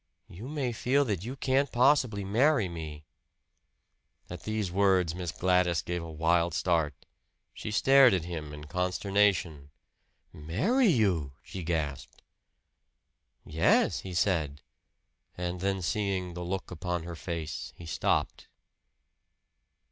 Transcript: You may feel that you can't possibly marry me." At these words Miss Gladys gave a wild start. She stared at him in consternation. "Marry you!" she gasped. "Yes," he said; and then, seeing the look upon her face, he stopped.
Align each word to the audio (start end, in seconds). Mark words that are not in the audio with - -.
You 0.29 0.47
may 0.47 0.71
feel 0.71 1.05
that 1.05 1.23
you 1.23 1.35
can't 1.35 1.71
possibly 1.71 2.23
marry 2.23 2.67
me." 2.67 3.05
At 4.31 4.45
these 4.45 4.71
words 4.71 5.13
Miss 5.13 5.31
Gladys 5.31 5.83
gave 5.83 6.01
a 6.01 6.09
wild 6.09 6.55
start. 6.55 7.05
She 7.53 7.69
stared 7.69 8.11
at 8.15 8.25
him 8.25 8.51
in 8.51 8.63
consternation. 8.63 9.69
"Marry 10.33 10.87
you!" 10.87 11.33
she 11.43 11.61
gasped. 11.61 12.23
"Yes," 13.45 13.99
he 13.99 14.15
said; 14.15 14.61
and 15.37 15.59
then, 15.59 15.83
seeing 15.83 16.33
the 16.33 16.43
look 16.43 16.71
upon 16.71 17.03
her 17.03 17.15
face, 17.15 17.71
he 17.75 17.85
stopped. 17.85 18.47